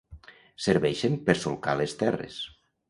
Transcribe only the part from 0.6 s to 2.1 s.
Serveixen per solcar les